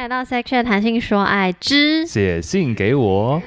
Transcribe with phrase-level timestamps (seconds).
[0.00, 3.42] 来到 Chat 谈性说爱之写信给我。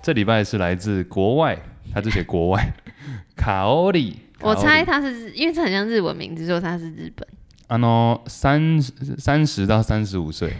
[0.00, 1.58] 这礼拜是来自国外，
[1.92, 2.72] 他就写国外
[3.34, 4.20] 卡欧里。
[4.40, 7.26] 我猜他是因为这很像日文名字，所以他是日本。
[7.66, 8.80] 啊喏，三
[9.18, 10.52] 三十到三十五岁。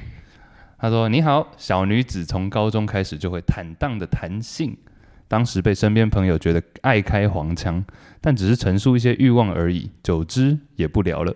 [0.80, 4.77] 他说：“你好，小女子从高中开始就会坦荡的谈性，
[5.29, 7.84] 当时被身边朋友觉得爱开黄腔，
[8.20, 11.35] 但只是陈述一些欲望而已，久之也不聊了。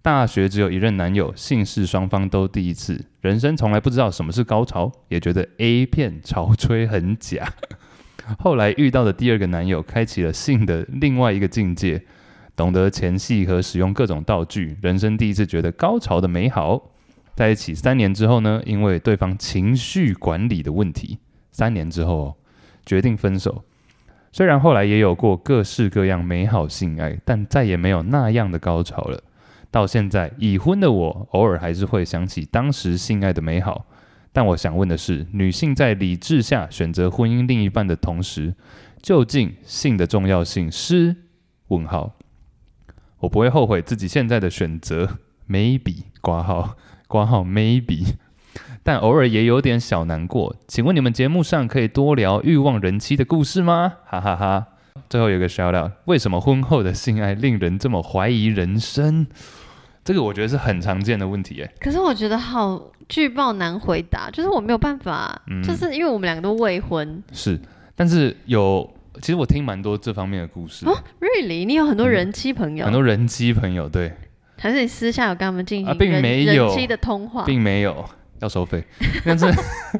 [0.00, 7.52] 大学只有一任男友，性事双方都第一次，人生从来不知道什么是高潮，也觉得 A 片潮吹很假。
[8.38, 12.02] 后来遇到的第二个男友，开启了性的另外一个境界，
[12.54, 16.90] 懂得前戏和使用各种道具，人生第一次觉得高潮的美好。”
[17.34, 21.18] 在一起三年之后呢，因为对方情绪管理的问题，
[21.52, 22.36] 三年之后，
[22.88, 23.62] 决定分手。
[24.32, 29.22] 虽然后来也有过各式各样美好性爱，但再也没有那样的高潮了。
[29.70, 33.84] 到现在已婚的我，偶尔还是会想起当时性爱的美好。
[34.32, 38.54] 但我想问的是，女性在理智下选择婚姻另一半的同时，
[39.02, 41.16] 究竟性的重要性是？
[41.68, 42.16] 问号。
[43.20, 46.76] 我不会后悔自己现在的选择，maybe 挂号。
[47.08, 48.16] 挂号 maybe，
[48.82, 50.54] 但偶尔也有点小难过。
[50.66, 53.94] 请问你们节目上可以多聊欲望人妻的故事吗？
[54.06, 54.66] 哈哈哈。
[55.08, 59.26] 最后有个 shout out，为什么婚后的性爱令人这么怀疑人生？
[60.04, 61.70] 这个我觉得是很常见的问题诶。
[61.80, 67.22] 可是我觉得好巨爆难回答，就是我没有办法，嗯、就是因为我们两个都未婚。
[67.32, 67.58] 是，
[67.94, 70.86] 但是有，其实我听蛮多这方面的故事。
[70.86, 71.64] 哦，really？
[71.64, 72.84] 你有很多人妻朋友？
[72.84, 74.12] 嗯、很多人妻朋友，对。
[74.56, 78.04] 还是你私下有跟他们进行、啊、并没有人妻的通话，并没有
[78.40, 78.84] 要收费，
[79.24, 79.46] 但是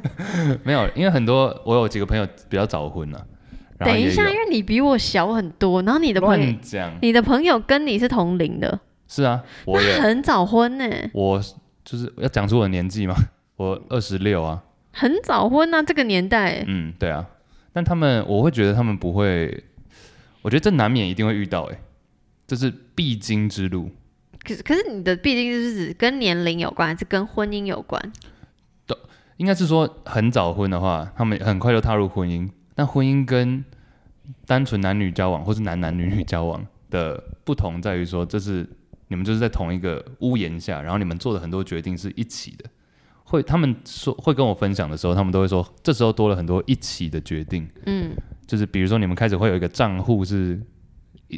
[0.65, 3.27] 没有，因为很多我有几个朋友比较早婚了、啊。
[3.87, 6.55] 等一下，因为你比我小很多，然后你的朋友，
[7.01, 8.81] 你的朋友跟你是同龄的。
[9.07, 10.85] 是啊，我也很早婚呢。
[11.13, 11.41] 我
[11.85, 13.15] 就是要讲出我的年纪嘛，
[13.57, 14.63] 我二十六啊，
[14.93, 16.65] 很早婚啊，这个年代。
[16.67, 17.25] 嗯，对啊，
[17.73, 19.65] 但他们我会觉得他们不会，
[20.43, 21.81] 我觉得这难免一定会遇到，哎，
[22.47, 23.91] 这是必经之路。
[24.45, 28.13] 可是，可是你的毕竟是指跟年龄有关，还是跟婚姻有关？
[29.39, 32.49] 对，应该是说很早婚的话，他们很快就踏入婚姻。
[32.75, 33.65] 但婚姻跟
[34.47, 38.69] 单纯男女交往，或是男男女女交往的不同，在于说，这是
[39.07, 42.65] 你们就是在同一个屋檐下，然后你们做的很多决定是一起的。
[43.25, 47.69] 会，他们说会跟我分享的时候，他们都会说，这时候多了很多一起的决定。
[47.87, 48.13] 嗯，
[48.47, 50.61] 就是比如说你们开始会有一个账户是。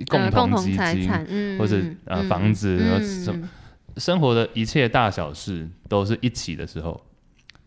[0.08, 3.48] 共同基金，呃嗯、或者呃房子，然后、嗯、什么
[3.96, 7.04] 生活的一切大小事都是一起的时候，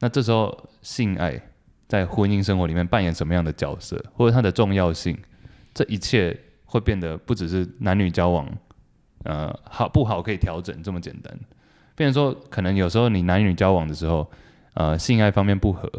[0.04, 1.42] 那这时候性爱
[1.88, 5.18] 在婚姻生活里面扮演什么样的角色，或者它的重要性，
[5.74, 8.46] 这一切会变得不只是男女交往，
[9.24, 11.34] 呃好不好可以调整这么简单，
[11.96, 14.30] 变成说可能有时候你男女交往的时候，
[14.74, 15.90] 呃性爱方面不合，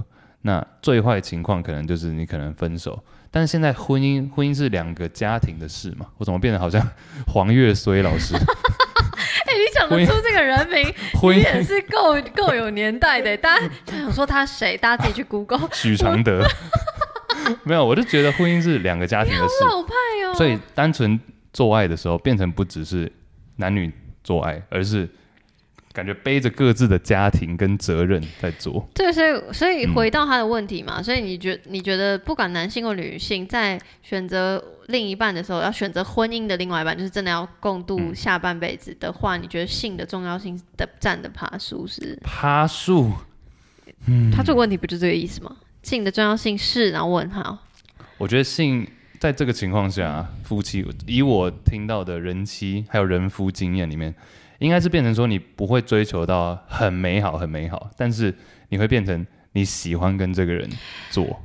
[0.42, 3.02] 那最坏情况可能就是你可能分手。
[3.30, 6.08] 但是现在婚姻婚姻是两个家庭的事嘛？
[6.18, 6.86] 我怎么变得好像
[7.26, 8.36] 黄越绥老师？
[9.90, 13.36] 哎、欸，你讲得出这个人名， 婚姻也是够够有年代的。
[13.36, 14.76] 大家想说他谁？
[14.76, 15.68] 大家自己去 Google。
[15.72, 16.46] 许常德。
[17.64, 19.64] 没有，我就觉得婚姻是两个家庭的事。
[19.64, 19.92] 老派
[20.26, 20.34] 哦。
[20.34, 21.20] 所以单纯
[21.52, 23.10] 做爱的时候，变成不只是
[23.56, 25.08] 男女做爱，而是。
[25.94, 28.84] 感觉背着各自的家庭跟责任在做。
[28.92, 42.18] 对，所以所以回到他的问题嘛，嗯、所以你觉你觉得不管男性或女性在选择另一半的时候，要选择婚姻的另外一半，就是真的要共度下半辈子的话，嗯、你觉得性的重要性的占的爬树是？
[42.24, 43.12] 爬树？
[44.08, 45.56] 嗯，他这个问题不就这个意思吗？
[45.84, 47.56] 性的重要性是，然后问号。
[48.18, 48.84] 我觉得性
[49.20, 54.12] 在这个情况下，夫妻以我听到的人妻还有人夫经验里面。
[54.64, 58.34] 应该是变成说，你不会追求到很美好、很美好，但是
[58.70, 60.68] 你会变成你喜欢跟这个人
[61.10, 61.42] 做。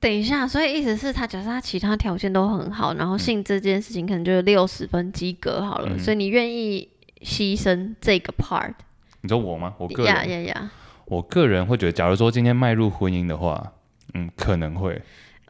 [0.00, 6.88] 等一下，所以意思是他假设他其他条件都很好，然后性这件事情可能就是六十分及格好了，嗯、所以你愿意
[7.22, 8.74] 牺牲这个 part？
[9.22, 9.74] 你说我吗？
[9.78, 10.70] 我个人！
[11.06, 13.72] 我个人会觉得，假如说今天迈入婚姻的话，
[14.14, 15.00] 嗯，可能会。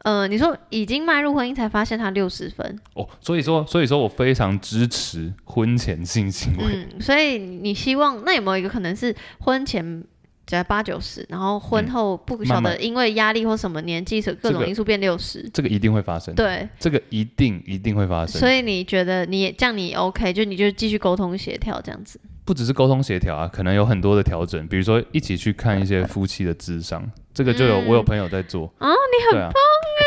[0.03, 6.63] 呃，你说已经迈入婚姻才发现他六十分哦，所以说，所以说我非常支持婚前性行为。
[6.65, 10.03] 嗯，所以你希望那有没有一个可能是婚前
[10.47, 16.33] 只要八九十，然后婚后不晓得因为压力或什么年纪是各种因素变六十，这个一定会发生。
[16.33, 18.39] 对，这个一定一定会发生。
[18.39, 22.19] 所以你觉得你这样你 OK，就你就继续沟通协调这样子。
[22.45, 28.65] 不只是沟通协调啊，可能有很多的调整，比如说一起去看一些夫妻的智商，这个就有我有朋友在做。
[28.79, 29.53] 啊，你很棒。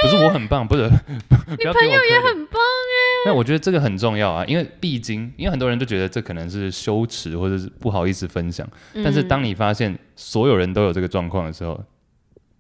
[0.00, 3.27] 不是我很棒，不是， 你朋友也很棒哎。
[3.27, 11.81] 那我觉得这个很重要啊，因为毕竟，因为很多人都觉得这可能是羞耻或者是不好意思分享，嗯、但是当你发现所有人都有这个状况的时候，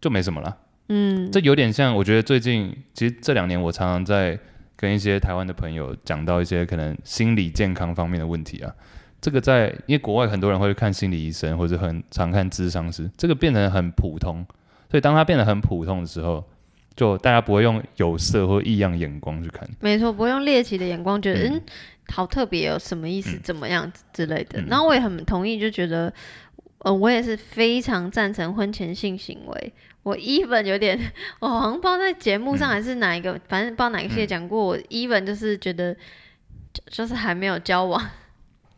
[0.00, 0.56] 就没什么了。
[0.88, 4.38] 嗯，这有点像，我觉得最近其实这两年我常常在
[4.76, 8.72] 跟一些台湾的朋友讲到一些可能心理健康方面的问题啊。
[9.20, 14.44] 这个在因为国外很多人会去看心理医生，或者很常看智商师，这个变成很普通，
[14.90, 16.44] 所以当它变得很普通的时候，
[16.94, 19.68] 就大家不会用有色或异样眼光去看。
[19.80, 21.62] 没错，不会用猎奇的眼光觉得嗯，嗯
[22.08, 24.60] 好特别哦什么意思，怎么样子之类的。
[24.60, 26.12] 嗯、然后我也很同意，就觉得，
[26.78, 29.72] 呃，我也是非常赞成婚前性行为。
[30.02, 30.98] 我 even 有点，
[31.40, 35.96] 我好像不知道在节目上还是哪一个，嗯、反正不知道哪个系列讲过，我 even 就是觉得，
[36.90, 38.04] 就是还没有交往，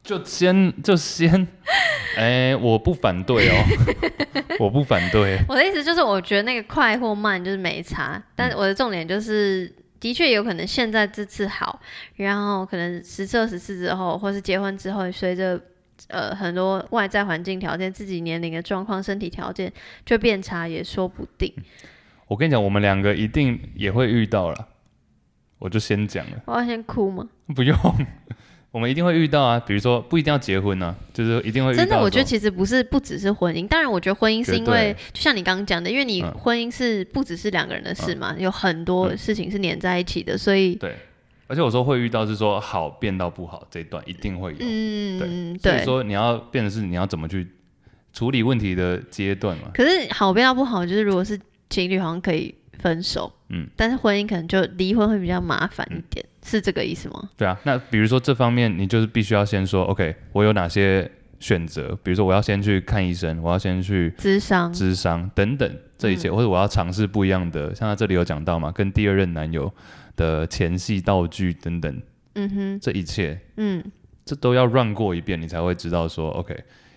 [0.05, 1.33] 就先就先，
[2.17, 3.65] 哎、欸，我不反对哦，
[4.61, 5.41] 我不反对。
[5.49, 11.81] 我的意思就是，我觉得那个快或慢就是没差，但是我的重点就是，嗯、的确有可能现在这次好，
[12.17, 15.61] 然后可能十次二十次之后，或是结婚之后，随着。
[16.09, 19.73] 呃，很多外在环境条件、自己年龄的状况、身体条件
[20.05, 21.51] 就变差也说不定。
[22.27, 24.69] 我跟你讲，我们两个一定也会遇到了，
[25.61, 26.43] 我就先讲了。
[26.47, 27.29] 我要先哭吗？
[27.55, 27.79] 不用，
[28.75, 29.63] 我们一定会遇到啊。
[29.65, 31.85] 比如说，不一定要结婚呢、啊，就是一定会遇到。
[31.85, 33.69] 真的，我觉得其实不是，不只是婚姻。
[33.69, 40.93] 当然，我觉得婚姻是因为，就像你刚刚讲的，因为你婚姻是不只是两个人的事嘛，嗯、有很多事情是黏在一起的，所以对。
[41.47, 47.47] 而且有时候会遇到是说好变到不好这一段一定会有，嗯，对，所以说你要变的是你要怎么去
[48.13, 49.71] 处理问题的阶段嘛。
[49.75, 51.39] 可是好变到不好，就是如果是
[51.69, 57.29] 情侣好像可以分手，嗯，但是婚姻可能就离婚会比较麻烦一点，嗯、是这个意思吗？
[57.37, 61.11] 对啊，那比如说这方面你就是必须要先说，OK，我有哪些
[61.41, 61.99] 选择？
[62.03, 69.73] 比如说我要先去看医生，我要先去咨商、咨商等等这一切，嗯、或者我要尝试不一样的，像他这里有讲到嘛，跟第二任男友。
[70.17, 72.03] 的前戏道具等等，
[72.35, 73.83] 嗯哼，这一切，嗯，
[74.25, 76.57] 这都要 run 过一遍，你才会知道说，OK，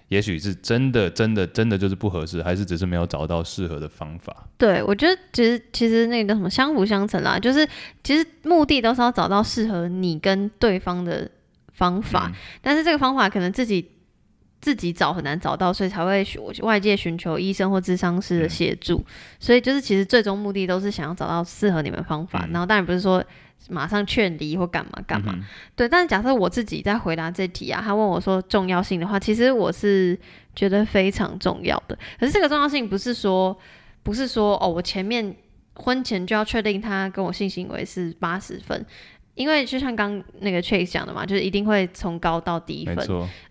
[0.10, 4.48] 也许是真的，真的，真的就是不合适，还是只是没有找到适合的方法。
[4.58, 7.68] 对，我觉得其实其实那个什么相辅相成啦，就是
[8.04, 11.30] 其实目的都是要找到适合你跟对方的
[11.74, 13.92] 方法，嗯、但是这个方法可能自己。
[14.60, 16.26] 自己找很难找到，所以才会
[16.64, 18.98] 外界寻求医生或智商师的协助。
[18.98, 19.06] 嗯、
[19.40, 22.44] 所以就是其实最终目的都是想要找到适合你们的方法。
[22.48, 23.24] 嗯、然后当然不是说
[23.70, 25.34] 马上劝离或干嘛干嘛。
[25.36, 25.44] 嗯、
[25.76, 30.18] 对，但是假设我自己在回答这题啊，他问我说重要性的话，其实我是
[30.56, 31.98] 觉得非常重要的。
[32.20, 33.58] 可是这个重要性不是说
[34.04, 35.36] 不是说哦，我前面
[35.76, 38.86] 婚前就要确定他跟我性行为是八十分。
[39.38, 42.98] 因为就像刚那个 Chase 讲的嘛，就是一定会从高到低分，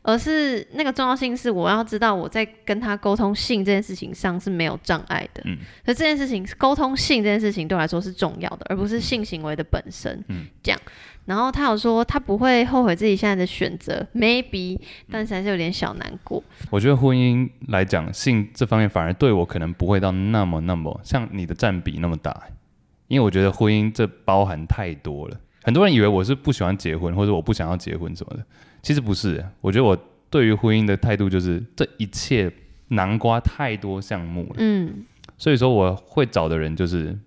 [0.03, 5.43] 而是那个重要性是我要知道我在跟他沟通性这件事情上是没有障碍的。
[5.47, 10.23] 嗯，所以这件事情沟通性这件事情对我来说是重要的，而不是性行为的本身。
[10.29, 10.81] 嗯，这样。
[11.25, 14.79] 然后他有说他不会后悔自己现在的选择，maybe，
[15.11, 16.43] 但是还是有点小难过。
[16.71, 22.33] 我觉得婚姻来讲，性这方面反而对我可能不会到那么那么像你的占比那么大，
[23.09, 25.37] 因为我觉得婚姻这包含太多了。
[25.67, 28.47] 很多人以为我是不喜欢结婚，或者我不想要结婚什么的，
[28.83, 29.45] 其实不是。
[29.61, 29.99] 我觉得我
[30.31, 32.49] 对于婚姻的态度就是这一切
[32.91, 34.55] 南瓜太多项目了。
[34.59, 35.05] 嗯，
[35.37, 37.19] 所以说我会找的人就是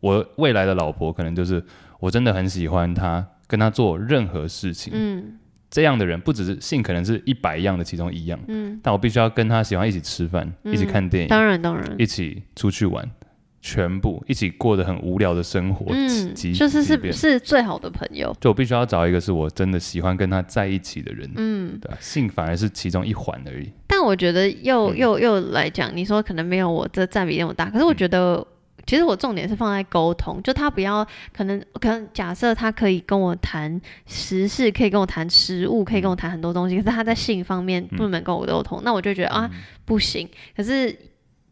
[0.00, 1.64] 我未来的老婆，可能就是
[2.00, 4.92] 我真的很喜欢她，跟她做任何事情。
[4.94, 5.38] 嗯，
[5.70, 8.38] 这样的人不只是性，可能是一百样的其中一样。
[8.48, 13.10] 嗯，但我必须要跟她喜欢一起吃饭，嗯，一起看电影，当然当然，一起出去玩。
[13.66, 18.30] 全部一起过得很无聊的生活，嗯，就是是是最好的朋友。
[18.38, 23.72] 就我必须要找一个是我真的喜欢跟他在一起的人，嗯，对，性反而是其中一环而已。
[23.86, 28.46] 但我觉得又又又来讲，你说可能没有我这占比那么大，可是我觉得、嗯、
[28.84, 31.02] 其实我重点是放在沟通，就他不要
[31.34, 39.50] 可能可能假设他可以跟我谈时事，可以跟我谈食物，可以跟我谈很多东西，可是他在性方面不能跟我沟通，嗯、那我就觉得啊
[39.86, 40.28] 不行。
[40.54, 40.94] 可是。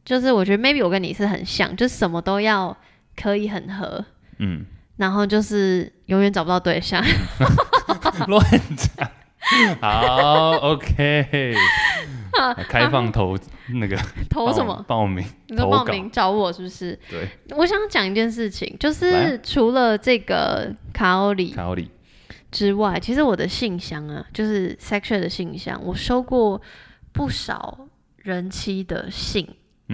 [0.04, 2.76] 就是我觉得 maybe 我跟你是很像，就是什么都要
[3.16, 4.04] 可以很合，
[4.38, 4.64] 嗯，
[4.97, 7.02] 然后就是永远找不到对象，
[8.26, 8.44] 乱
[8.76, 9.11] 讲。
[9.80, 11.54] 好，OK，
[12.68, 13.37] 开放投
[13.75, 13.97] 那个
[14.30, 15.25] 投什么报名？
[15.49, 16.99] 你说报名找我是不是？
[17.11, 21.90] 对，我想讲一件事情，就是除了这个卡欧里卡欧里
[22.50, 26.61] 之外，其实我的信箱啊，就是 sexual 的信箱，我收过
[27.12, 29.47] 不少人妻的信。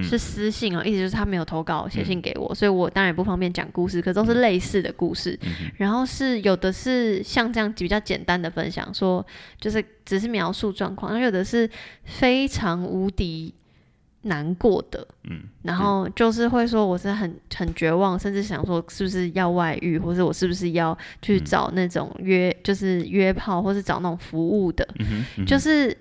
[0.02, 5.38] 是私信哦，意思就是他没有投稿写信给我，嗯、所以我当然也不方便讲故事，可都是类似的故事。
[5.42, 9.24] 嗯、然后是有的是像这样比较简单的分享，说
[9.60, 11.68] 就是只是描述状况，然后有的是
[12.04, 13.54] 非常无敌
[14.22, 24.86] 难过的，嗯，然后就是会说我是很很绝望，甚至想说是不是要外遇，或者我是不是要去找那种约，嗯、就是约炮，或是找那种服务的，
[25.46, 25.96] 就是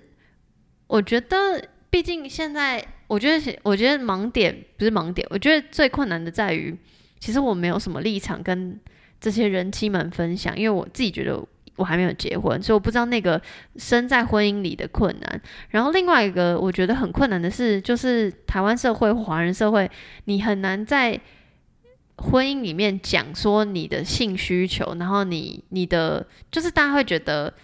[0.88, 6.72] 我觉得，毕竟现在，我觉得，我觉得盲点不是盲点，我觉得最困难的在于，
[7.18, 8.78] 其实我没有什么立场跟
[9.20, 11.44] 这些人妻们分享，因为我自己觉得。
[11.78, 13.40] 我还没有结婚，所以我不知道那个
[13.76, 15.40] 身在婚姻里的困难。
[15.68, 19.88] 然后另外一个我觉得很困难的是，就是台湾社会、华人社会，
[20.24, 21.16] 你很难在
[22.16, 27.54] 婚姻里面讲说你的性需求，然后你你的就是大家会觉得，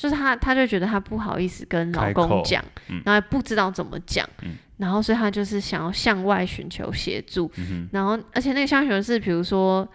[0.00, 9.86] 就是他他就觉得他不好意思跟老公讲，嗯、然后也不知道怎么讲，嗯、然后所以他就是想要向外寻求协助，嗯、然后而且那个相求是，比如说。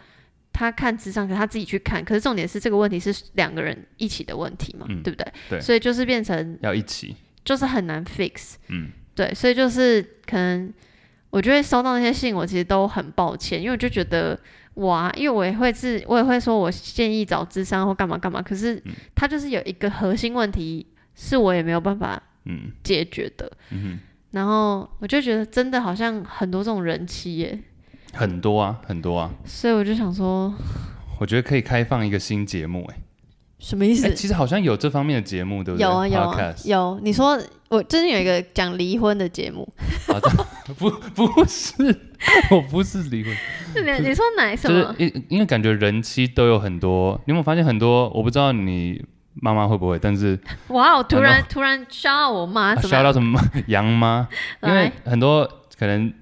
[0.57, 5.33] 他看智商，可是他自己去看，可是重点是这个问题是两个人一起的问题嘛，嗯、对不对？
[5.49, 8.53] 对，所以就是变成要一起，就是很难 fix。
[8.69, 10.73] 嗯，对，所以就是可能
[11.29, 14.39] 我觉得收到那些信，我其实都很抱歉，因为我就觉得
[14.75, 18.81] 哇，因为我也会是，我也会说我建议找智商或干嘛干嘛，可是
[19.13, 23.51] 他就是有一个核心问题是我也没有办法嗯解决的。
[23.71, 23.99] 嗯哼，
[24.31, 27.59] 然后我就觉得真的好像很多这种人妻耶。
[28.13, 30.53] 很多啊，很多啊，所以我就想说，
[31.19, 32.97] 我觉得可以开放一个新节目，哎，
[33.59, 34.13] 什么意思？
[34.13, 35.83] 其实好像有这方面的节目，对不对？
[35.83, 36.99] 有啊，有啊，有。
[37.01, 37.37] 你说
[37.75, 39.67] 我最近有一个讲离婚的节目，
[40.79, 41.73] 不，不是，
[42.49, 43.35] 我不是离婚。
[43.75, 44.95] 你你说哪什么？
[44.97, 48.09] 因因为感觉人妻都有很多，你有没有发现很多？
[48.11, 49.03] 我不知道你
[49.33, 50.39] 妈妈会不会，但是
[50.69, 54.25] 哇，我突然突然烧到我妈，烧到什么杨妈？
[54.63, 55.45] 因为很多
[55.77, 56.13] 可能。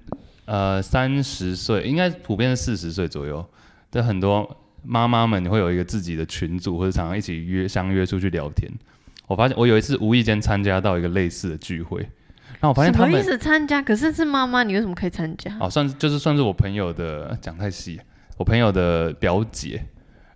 [0.46, 3.42] 呃，三十岁应该普遍是四十岁左右
[3.90, 4.46] 的很多
[4.82, 8.70] 妈妈们会有一个自己的群组，或者常常一起约相约出去聊天。
[9.26, 12.00] 我发现我有一次无意间参加到一个类似的聚会，
[12.60, 13.82] 然后我发现他们什么意思参加？
[13.82, 15.56] 可是是妈妈，你为什么可以参加？
[15.60, 18.00] 哦，算是就是算是我朋友的，讲太细，
[18.36, 19.82] 我朋友的表姐，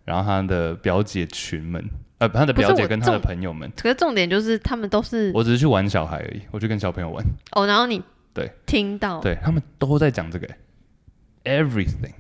[0.05, 1.85] 然后他的表姐群们，
[2.19, 3.71] 呃，他的表姐跟他的朋友们。
[3.77, 7.25] 可是重点就是他们都是，我只是去玩小孩而已，我去跟小朋友玩。
[7.53, 8.03] 哦，然后你。
[8.35, 10.47] 对，听到，对他们都在讲这个
[11.43, 12.13] ，everything，everything，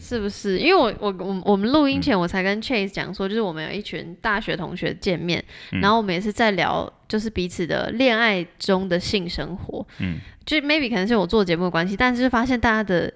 [0.00, 0.58] 是不是？
[0.58, 13.12] 因为我我我我们录音前我才跟 Chase 讲说，就是我们有一群大学同学见面，嗯、然后我们也是在聊，就是彼此的恋爱中的性生活，嗯，就 maybe 可能是我做节目的关系，但是发现大家的。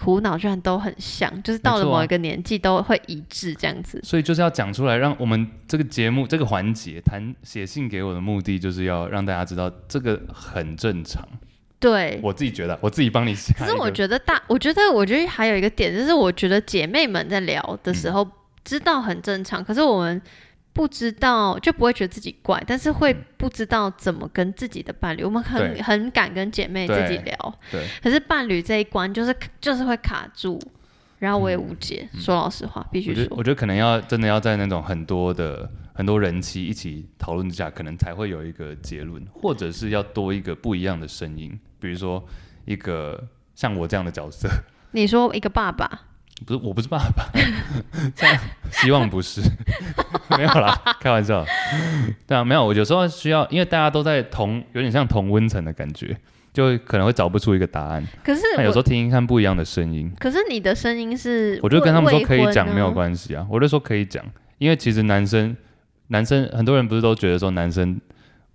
[0.00, 3.98] 苦恼居然都很像，就是到了某一个年纪都会一致这样子。
[3.98, 11.28] 啊、所以就是要讲出来，让我们这个节目这个环节谈写信给我的目的，就是要让大家知道这个很正常。
[11.80, 13.34] 对，我自己觉得，我自己帮你。
[13.56, 18.32] 可是我觉得大，我觉得我觉得还有一个点，就是我觉得姐妹们在聊的时候、嗯、
[18.64, 20.20] 知道很正常，可是我们。
[20.70, 25.24] 不知道就不会觉得自己怪，但是会不知道怎么跟自己的伴侣。
[25.24, 27.84] 我们很很敢跟姐妹自己聊，对。
[28.00, 30.56] 可是伴侣这一关就是就是会卡住，
[31.18, 32.08] 然后我也无解。
[32.12, 42.24] 嗯、说老实话，必须说我，我觉得可能要真的要在那种很多的很多人气一起讨论之下，可能才会有一个结论，或者是要多一个不一样的声音，比如说
[42.64, 44.48] 一个像我这样的角色。
[44.92, 46.02] 你说一个爸爸。
[46.46, 47.24] 不是，我不是爸爸，
[48.14, 49.40] 这样希望不是，
[50.38, 51.44] 没有啦，开玩笑。
[52.28, 56.16] 对啊，没有，我有时候需要，因为大家都在同，有点像同温层的感觉，
[56.58, 58.04] 就可能会找不出一个答案。
[58.24, 60.12] 可是，那有时候听一看不一样的声音。
[60.18, 63.46] 可是你的声音是，我就跟他们说可以讲，没有关系啊。
[63.48, 64.24] 我就说可以讲，
[64.58, 65.56] 因为其实男生，
[66.08, 68.00] 男生很多人不是都觉得说男生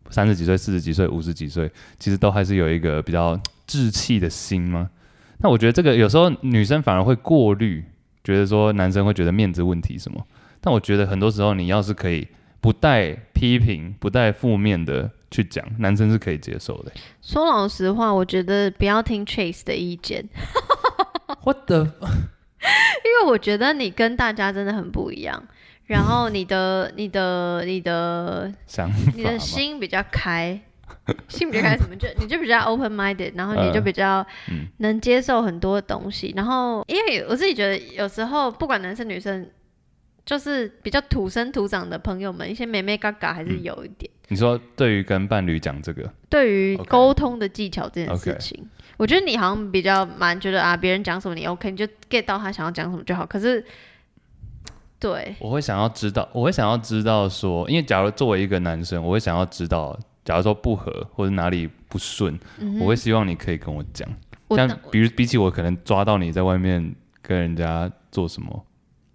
[0.09, 4.89] 三十几岁、四十几岁、五十几岁，其实都还是有一个比较稚气的心吗？
[5.37, 7.81] 那我觉得这个有时候女生反而会过滤，
[8.21, 10.21] 觉得说男生会觉得面子问题什么。
[10.59, 12.27] 但我觉得很多时候你要是可以
[12.59, 16.91] 不带批评、不带负面的去讲，男生是可以接受的。
[17.21, 20.23] 说老实话，我觉得不要听 Chase 的意见。
[21.43, 21.79] What the？
[23.03, 25.43] 因为我觉得你跟大家真的很不一样，
[25.85, 30.61] 然后你的、 你的、你的想，你的心比较开。
[31.27, 34.25] 心比较开什么就你就比较 open minded，然后你就比较
[34.77, 36.27] 能接受很多东西。
[36.27, 39.45] 呃嗯、然后因为我自己觉得有时候不管男生女生，
[40.25, 44.09] 就是比较土生土长的朋友们，一些妹妹嘎嘎还是有一点。
[44.13, 48.83] 嗯、你说对于跟伴侣讲这个，对于沟通的技巧这件事情，Okay.
[48.97, 53.25] 我觉得你好像比较蛮觉得啊，别人讲什么你 OK，你就 get 到他想要讲什么就好。
[53.25, 53.65] 可是，
[54.99, 59.99] 对，我会想要知道，我会想要知道说，因为假如作为一个男生，我会想要知道。
[60.25, 64.07] 假如说不合或者哪里不顺，嗯、我会希望你可以跟我讲。
[64.55, 68.65] 像比如比起我可能抓到你在外面跟人家做什么，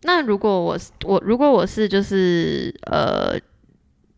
[0.02, 3.38] 那如果我我如果我是就是呃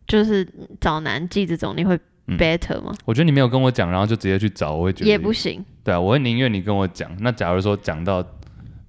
[0.07, 0.47] 就是
[0.79, 1.99] 找男妓这种，你会
[2.37, 2.93] better 吗？
[3.05, 5.63] 我觉得你没有跟我讲，然后就直接去找，我会觉得也不行。
[5.83, 7.09] 对啊，我会宁愿你跟我讲。
[7.19, 8.23] 那假如说讲到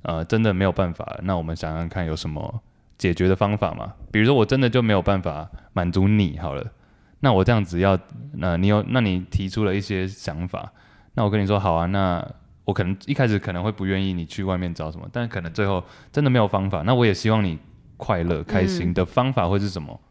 [0.02, 2.62] 呃真的没有办法，那我们想想看有什么
[2.98, 3.94] 解决的方法嘛？
[4.10, 6.64] 比如说我真的就没有办法满足你好了，
[7.20, 7.98] 那我这样子要，
[8.34, 10.72] 那、呃、你有，那你提出了一些想法，
[11.14, 12.24] 那我跟你说好啊，那
[12.64, 17.58] 我可能一开始可能会不愿意你去外面找什么，但可能最后真的没有方法，那我也希望你
[17.96, 19.92] 快乐开心的方法会是什么？
[19.92, 20.08] 嗯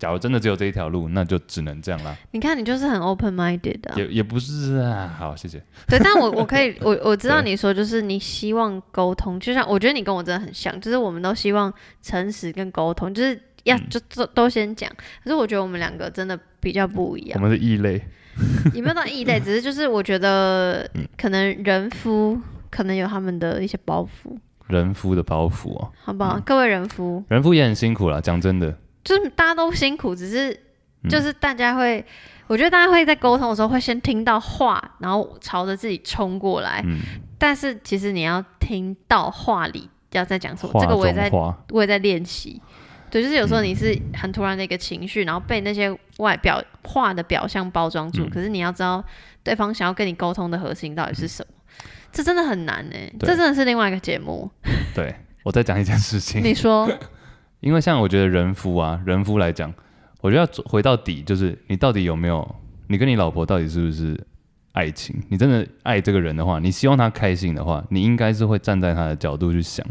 [0.00, 2.16] 假如真的只有这一条路，那就只能这样啦。
[2.30, 3.96] 你看，你就是很 open minded 的、啊。
[3.98, 5.14] 也也不是啊。
[5.18, 5.62] 好，谢谢。
[5.86, 14.90] 对，但我我可以， 我我知道你说就是你希望沟通，就像我觉得你跟我真的很像，就是我们都希望诚实跟沟通，就是要、嗯、就都都先讲。
[15.22, 17.38] 可是我觉得我们两个真的比较不一样。
[17.38, 18.02] 我们是异类。
[18.74, 19.38] 有没有到异类？
[19.40, 24.36] 只是就是我觉得可能人夫可能有他们的一些包袱。
[24.68, 25.90] 人夫的包袱哦。
[26.02, 26.38] 好不好？
[26.38, 27.22] 嗯、各位人夫。
[27.28, 28.76] 人夫也很辛苦啦，讲真的。
[29.02, 30.58] 就是大家都辛苦，只是
[31.08, 32.04] 就是大家会，嗯、
[32.46, 36.82] 我觉得大家会在沟通的时候会先听到话，然后朝着自己冲过来。
[36.86, 36.98] 嗯、
[37.38, 41.30] 但是其实你要听到话里要再讲什么，这个我也在
[41.70, 42.60] 我也在练习。
[43.10, 49.04] 对，就是有时候你是很突然的一个情绪，嗯、然后被那些外表画的表象包装住，嗯、可是你要知道
[49.42, 52.94] 对方想要跟你沟通的核心到底是什么，嗯、这真的很难呢。
[53.18, 54.50] 对这真的是另外一个节目。
[54.94, 56.42] 对，我再讲一件事情。
[56.44, 56.90] 你说。
[57.60, 59.70] 因为像我觉得人夫啊，人夫来讲，
[60.22, 64.18] 我觉得要回到底，就是你到底有没有，你跟你老婆到底是不是
[64.72, 65.14] 爱情？
[65.28, 69.86] 你真的爱这个人的话，你希望他开心的话，你应该是会站在他的角度去想，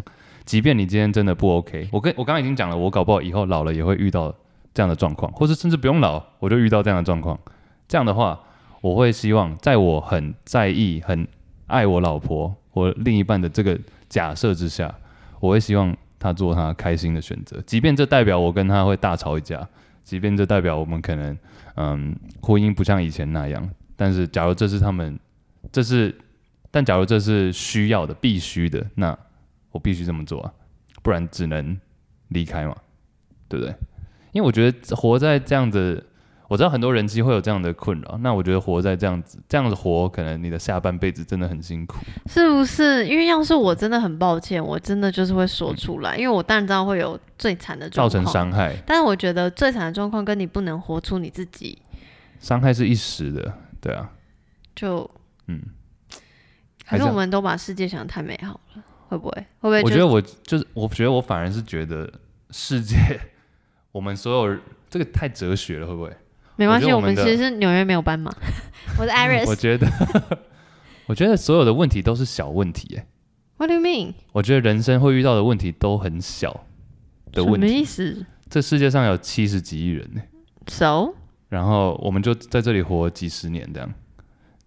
[0.49, 4.33] 即便你今天真的不 OK，我跟我刚刚已经讲了，我搞不好以后老了也会遇到
[4.73, 7.39] 这样的状况，或者甚至不用老，我就遇到这样的状况。
[7.87, 8.39] 这样的话，
[8.81, 11.27] 我会希望在我很在意、很
[11.67, 13.79] 爱我老婆或另一半的这个
[14.09, 14.91] 假设之下，
[15.39, 15.95] 我会希望。
[16.21, 19.65] 他做他开心的选择，即便这代表我跟他会大吵一架，
[20.03, 21.37] 即便这代表我们可能
[21.75, 25.17] 嗯婚姻不像以前那样，但是假如这是他们，
[25.71, 26.13] 这是，
[26.69, 29.17] 但假如这是需要的、必须的，那
[29.71, 30.53] 我必须这么做啊，
[31.01, 31.79] 不然只能
[32.29, 32.75] 离开嘛，
[33.47, 33.73] 对不对？
[34.31, 36.05] 因为我觉得活在这样子。
[36.47, 43.07] 我知道很多人其实会有这样的困扰，那我觉得活在这样子这样子活，可能你的下半辈子真的很辛苦，是不是？
[43.07, 48.75] 因为要是我真的很抱歉，我真的就是会说出来，嗯、因为我当然知道会有最惨的状况，造成伤害。
[48.83, 51.79] 但是我觉得最惨的状况跟你不能活出你自己，
[52.39, 54.09] 伤害是一时的，对啊，
[54.75, 55.07] 就
[55.45, 55.61] 嗯，
[56.83, 59.31] 还是我们都把世界想得太美好了，会不会？
[59.59, 59.81] 会不会？
[59.81, 62.09] 我觉得我就是，我觉得我反而是觉得
[62.51, 63.19] 世界，
[63.91, 64.57] 我们所有
[64.89, 66.15] 这个太哲学了，会不会？
[66.55, 68.31] 没关系，我们其实是纽约没有斑马。
[68.99, 69.47] 我是 Iris。
[69.47, 69.87] 我觉得，
[71.07, 73.05] 我觉得所有的问题都是小问题，哎。
[73.57, 74.13] What do you mean？
[74.31, 76.65] 我觉得人生会遇到的问题都很小
[77.33, 77.67] 的问题。
[77.67, 78.25] 什么意思？
[78.49, 80.21] 这世界上有七十几亿人呢。
[80.67, 81.13] So？
[81.49, 83.93] 然后我们就在这里活几十年这样。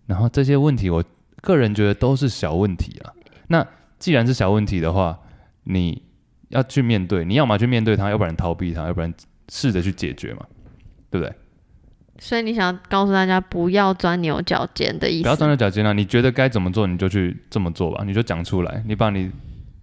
[0.06, 1.02] 然后这些问题，我
[1.40, 3.12] 个人觉得都是小问题啊。
[3.48, 3.66] 那
[4.02, 5.16] 既然是小问题的话，
[5.62, 6.02] 你
[6.48, 9.14] 要去面对，你要么去面对它，要不然逃避它，要不然
[9.48, 10.44] 试着去解决嘛，
[11.08, 11.32] 对不对？
[12.18, 15.22] 所以你想要告诉大家不要钻牛角尖的意思？
[15.22, 15.92] 不要钻牛角尖啊！
[15.92, 18.02] 你觉得该怎么做，你就去这么做吧。
[18.04, 18.82] 你就讲出来。
[18.88, 19.30] 你把你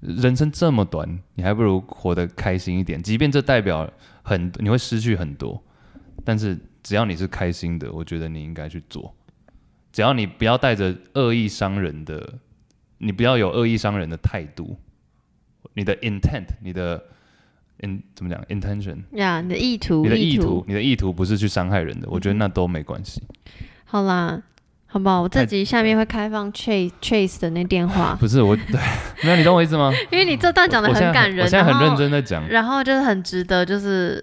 [0.02, 3.02] 人生这么短，你还不如活得开心一点。
[3.02, 3.90] 即便这代表
[4.22, 5.64] 很你会失去很多，
[6.26, 9.16] 但是只要你是开心的，我觉得你应该去做。
[9.94, 12.36] 只要你不要带着恶意伤人的，
[13.00, 14.78] 你不要有恶意伤人的态度，
[15.74, 17.04] 你的 intent，你的。
[17.82, 23.24] in 怎么讲？intention 呀，你的意图，你的意图，你的意图不是去伤害人的，我觉得那都没关系。
[23.86, 24.42] 好啦，
[24.86, 25.22] 好不好？
[25.22, 28.16] 我这集下面会开放 Chase Chase 的那电话。
[28.20, 28.78] 不是我，对，
[29.24, 29.94] 没有，你懂我意思吗？
[30.12, 34.22] 因为你这段讲的很感人，我现在很认真在讲，然后就是很值得，就是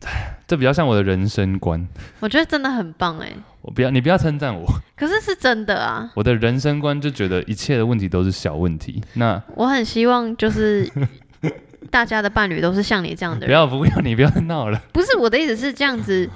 [0.46, 1.88] 这比较像我的人生观。
[2.20, 3.32] 我觉得真的很棒哎！
[3.62, 4.66] 我不要，你不要称赞我。
[4.96, 6.10] 可是是真的啊！
[6.14, 9.02] 我的人生观就觉得一切的问题都是小问题。
[9.14, 10.90] 那我很希望就是。
[11.90, 13.48] 大家的伴侣都是像你这样的人。
[13.48, 14.78] 不要不要，你不要闹了。
[14.92, 16.28] 不是我的意思是这样子，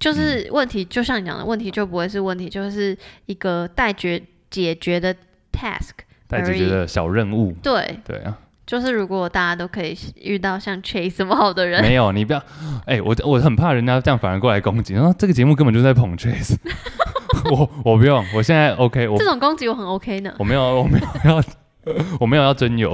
[0.00, 5.14] 就是问题，就像你讲的问题就不会是问题，就是一个待决解决的
[5.52, 5.90] task，
[6.26, 7.54] 待解决的小任务。
[7.62, 8.36] 对对啊，
[8.68, 12.38] 就是如果大家都可以遇到像 Chase 这么好的人，没有你不要，
[12.84, 16.56] 哎、欸，我我很怕人家这样反而过来攻击，然后这个节目根本就在捧 Chase。
[17.50, 20.34] 我我不用，我现在 OK，我这种攻击我很 OK 呢。
[20.38, 21.42] 我没有，我没有要。
[22.20, 22.90] 我没有要真有，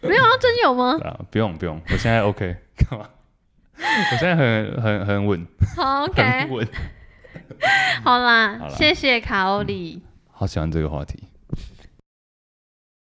[0.00, 0.96] 没有要真有吗？
[1.04, 2.56] 啊，不用不用，我现在 OK，
[2.88, 3.04] 干嘛？
[3.76, 6.66] 我现在很很很稳，好 OK，很稳。
[8.02, 11.24] 好啦，好啦谢谢卡欧里，好喜欢这个话题。